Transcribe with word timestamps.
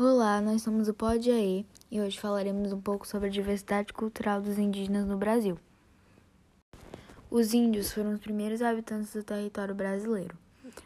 Olá, 0.00 0.40
nós 0.40 0.62
somos 0.62 0.86
o 0.86 0.94
Pod 0.94 1.28
AE 1.28 1.66
e 1.90 2.00
hoje 2.00 2.20
falaremos 2.20 2.72
um 2.72 2.80
pouco 2.80 3.04
sobre 3.04 3.26
a 3.26 3.32
diversidade 3.32 3.92
cultural 3.92 4.40
dos 4.40 4.56
indígenas 4.56 5.04
no 5.04 5.16
Brasil. 5.16 5.58
Os 7.28 7.52
índios 7.52 7.90
foram 7.90 8.12
os 8.12 8.20
primeiros 8.20 8.62
habitantes 8.62 9.12
do 9.12 9.24
território 9.24 9.74
brasileiro. 9.74 10.38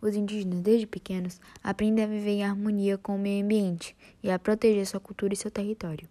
Os 0.00 0.16
indígenas, 0.16 0.62
desde 0.62 0.86
pequenos, 0.86 1.38
aprendem 1.62 2.02
a 2.02 2.08
viver 2.08 2.30
em 2.30 2.44
harmonia 2.44 2.96
com 2.96 3.16
o 3.16 3.18
meio 3.18 3.44
ambiente 3.44 3.94
e 4.22 4.30
a 4.30 4.38
proteger 4.38 4.86
sua 4.86 5.00
cultura 5.00 5.34
e 5.34 5.36
seu 5.36 5.50
território. 5.50 6.08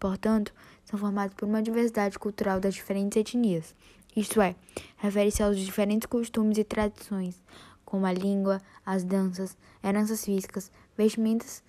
Portanto, 0.00 0.52
são 0.84 0.98
formados 0.98 1.36
por 1.36 1.46
uma 1.46 1.62
diversidade 1.62 2.18
cultural 2.18 2.58
das 2.58 2.74
diferentes 2.74 3.16
etnias, 3.16 3.72
isto 4.16 4.40
é, 4.42 4.56
refere-se 4.96 5.44
aos 5.44 5.56
diferentes 5.56 6.06
costumes 6.06 6.58
e 6.58 6.64
tradições, 6.64 7.40
como 7.84 8.04
a 8.04 8.12
língua, 8.12 8.60
as 8.84 9.04
danças, 9.04 9.56
heranças 9.80 10.24
físicas, 10.24 10.72
vestimentas 10.98 11.62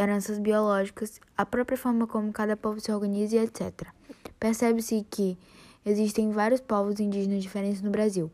heranças 0.00 0.38
biológicas, 0.38 1.20
a 1.36 1.44
própria 1.44 1.76
forma 1.76 2.06
como 2.06 2.32
cada 2.32 2.56
povo 2.56 2.80
se 2.80 2.90
organiza 2.90 3.36
e 3.36 3.40
etc. 3.40 3.88
Percebe-se 4.38 5.06
que 5.10 5.38
existem 5.84 6.32
vários 6.32 6.60
povos 6.60 7.00
indígenas 7.00 7.42
diferentes 7.42 7.82
no 7.82 7.90
Brasil, 7.90 8.30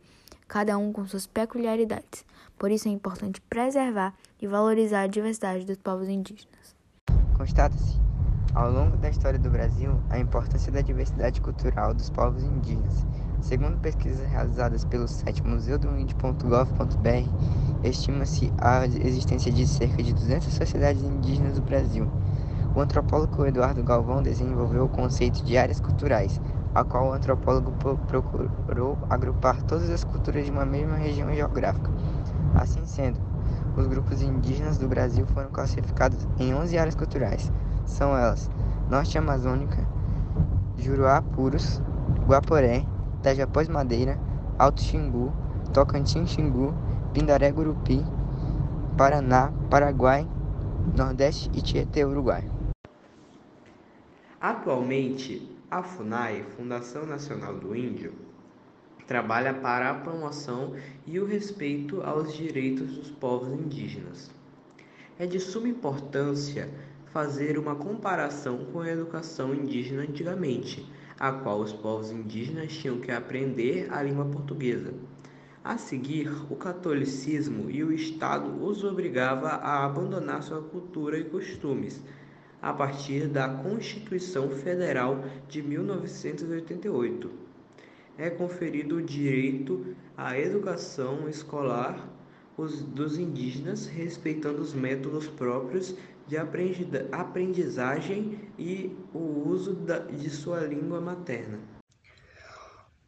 cada 0.46 0.78
um 0.78 0.92
com 0.92 1.06
suas 1.06 1.26
peculiaridades. 1.26 2.24
Por 2.56 2.70
isso 2.70 2.88
é 2.88 2.92
importante 2.92 3.40
preservar 3.42 4.14
e 4.40 4.46
valorizar 4.46 5.02
a 5.02 5.06
diversidade 5.06 5.66
dos 5.66 5.76
povos 5.78 6.08
indígenas. 6.08 6.74
Constata-se, 7.36 8.00
ao 8.54 8.70
longo 8.70 8.96
da 8.96 9.10
história 9.10 9.38
do 9.38 9.50
Brasil, 9.50 10.00
a 10.08 10.18
importância 10.18 10.72
da 10.72 10.80
diversidade 10.80 11.40
cultural 11.40 11.92
dos 11.92 12.08
povos 12.10 12.42
indígenas. 12.42 13.04
Segundo 13.42 13.78
pesquisas 13.80 14.26
realizadas 14.28 14.84
pelo 14.84 15.06
site 15.06 15.42
museudoíndio.gov.br, 15.42 17.65
estima-se 17.88 18.52
a 18.58 18.86
existência 18.86 19.50
de 19.52 19.66
cerca 19.66 20.02
de 20.02 20.12
200 20.12 20.52
sociedades 20.52 21.02
indígenas 21.02 21.54
do 21.54 21.62
Brasil. 21.62 22.06
O 22.74 22.80
antropólogo 22.80 23.46
Eduardo 23.46 23.82
Galvão 23.82 24.22
desenvolveu 24.22 24.84
o 24.84 24.88
conceito 24.88 25.42
de 25.42 25.56
áreas 25.56 25.80
culturais, 25.80 26.40
a 26.74 26.84
qual 26.84 27.08
o 27.08 27.12
antropólogo 27.12 27.72
procurou 28.06 28.98
agrupar 29.08 29.62
todas 29.62 29.88
as 29.88 30.04
culturas 30.04 30.44
de 30.44 30.50
uma 30.50 30.66
mesma 30.66 30.96
região 30.96 31.32
geográfica. 31.34 31.90
Assim 32.54 32.84
sendo, 32.84 33.18
os 33.76 33.86
grupos 33.86 34.20
indígenas 34.20 34.76
do 34.78 34.88
Brasil 34.88 35.26
foram 35.26 35.50
classificados 35.50 36.26
em 36.38 36.54
11 36.54 36.76
áreas 36.76 36.94
culturais. 36.94 37.50
São 37.86 38.16
elas: 38.16 38.50
Norte 38.90 39.16
Amazônica, 39.16 39.86
Juruá 40.76 41.22
Puros, 41.22 41.80
Guaporé, 42.26 42.84
Tajapós 43.22 43.68
Madeira, 43.68 44.18
Alto 44.58 44.82
Xingu, 44.82 45.32
Tocantins 45.72 46.30
Xingu, 46.30 46.74
Pindaré 47.16 47.50
Gurupi, 47.50 47.98
Paraná, 48.94 49.50
Paraguai, 49.70 50.28
Nordeste 50.94 51.50
e 51.54 51.62
Tietê, 51.62 52.04
Uruguai. 52.04 52.44
Atualmente, 54.38 55.50
a 55.70 55.82
FUNAI, 55.82 56.42
Fundação 56.58 57.06
Nacional 57.06 57.54
do 57.54 57.74
Índio, 57.74 58.12
trabalha 59.06 59.54
para 59.54 59.90
a 59.90 59.94
promoção 59.94 60.74
e 61.06 61.18
o 61.18 61.24
respeito 61.24 62.02
aos 62.02 62.34
direitos 62.34 62.98
dos 62.98 63.10
povos 63.12 63.48
indígenas. 63.48 64.30
É 65.18 65.24
de 65.24 65.40
suma 65.40 65.70
importância 65.70 66.68
fazer 67.14 67.56
uma 67.56 67.76
comparação 67.76 68.66
com 68.66 68.80
a 68.80 68.90
educação 68.90 69.54
indígena 69.54 70.02
antigamente, 70.02 70.86
a 71.18 71.32
qual 71.32 71.60
os 71.60 71.72
povos 71.72 72.10
indígenas 72.10 72.74
tinham 72.74 73.00
que 73.00 73.10
aprender 73.10 73.90
a 73.90 74.02
língua 74.02 74.26
portuguesa. 74.26 74.92
A 75.68 75.76
seguir, 75.76 76.30
o 76.48 76.54
catolicismo 76.54 77.68
e 77.68 77.82
o 77.82 77.92
Estado 77.92 78.64
os 78.64 78.84
obrigava 78.84 79.48
a 79.48 79.84
abandonar 79.84 80.40
sua 80.40 80.62
cultura 80.62 81.18
e 81.18 81.24
costumes, 81.24 82.00
a 82.62 82.72
partir 82.72 83.26
da 83.26 83.48
Constituição 83.48 84.48
Federal 84.48 85.24
de 85.48 85.60
1988. 85.60 87.32
É 88.16 88.30
conferido 88.30 88.98
o 88.98 89.02
direito 89.02 89.96
à 90.16 90.38
educação 90.38 91.28
escolar 91.28 92.14
dos 92.94 93.18
indígenas, 93.18 93.88
respeitando 93.88 94.62
os 94.62 94.72
métodos 94.72 95.26
próprios 95.26 95.96
de 96.28 96.36
aprendizagem 97.10 98.38
e 98.56 98.96
o 99.12 99.48
uso 99.48 99.76
de 100.12 100.30
sua 100.30 100.60
língua 100.60 101.00
materna. 101.00 101.58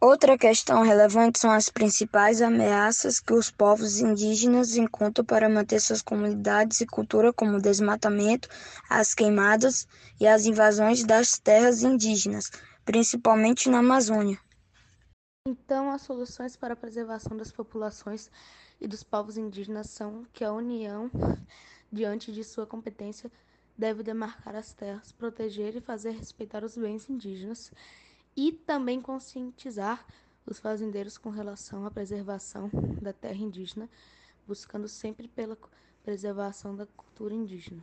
Outra 0.01 0.39
questão 0.39 0.83
relevante 0.83 1.41
são 1.41 1.51
as 1.51 1.69
principais 1.69 2.41
ameaças 2.41 3.19
que 3.19 3.33
os 3.33 3.51
povos 3.51 3.99
indígenas 3.99 4.77
encontram 4.77 5.25
para 5.25 5.49
manter 5.49 5.81
suas 5.81 6.01
comunidades 6.01 6.81
e 6.81 6.87
cultura, 6.87 7.33
como 7.33 7.57
o 7.57 7.61
desmatamento, 7.61 8.49
as 8.89 9.13
queimadas 9.13 9.89
e 10.21 10.27
as 10.27 10.47
invasões 10.47 11.05
das 11.05 11.33
terras 11.41 11.83
indígenas, 11.83 12.49
principalmente 12.85 13.69
na 13.69 13.81
Amazônia. 13.81 14.39
Então, 15.49 15.91
as 15.91 16.03
soluções 16.03 16.57
para 16.57 16.75
a 16.75 16.77
preservação 16.77 17.37
das 17.37 17.51
populações 17.51 18.31
e 18.81 18.87
dos 18.87 19.03
povos 19.03 19.37
indígenas 19.37 19.91
são 19.91 20.25
que 20.33 20.45
a 20.45 20.53
União, 20.53 21.11
diante 21.91 22.31
de 22.31 22.45
sua 22.45 22.65
competência, 22.65 23.33
deve 23.77 24.05
demarcar 24.05 24.55
as 24.55 24.73
terras, 24.73 25.11
proteger 25.11 25.75
e 25.75 25.81
fazer 25.81 26.11
respeitar 26.11 26.63
os 26.63 26.77
bens 26.77 27.11
indígenas 27.11 27.73
e 28.39 28.53
também 28.53 29.03
conscientizar 29.03 30.07
os 30.47 30.61
fazendeiros 30.61 31.19
com 31.19 31.29
relação 31.29 31.85
à 31.85 31.91
preservação 31.91 32.71
da 33.03 33.13
terra 33.13 33.43
indígena, 33.43 33.91
buscando 34.47 34.87
sempre 34.87 35.27
pela 35.27 35.59
preservação 36.05 36.77
da 36.77 36.87
cultura 36.87 37.35
indígena. 37.35 37.83